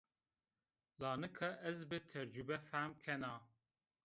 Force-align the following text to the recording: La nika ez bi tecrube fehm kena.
La 1.03 1.11
nika 1.21 1.49
ez 1.69 1.77
bi 1.89 1.97
tecrube 2.09 2.57
fehm 2.69 2.91
kena. 3.03 3.31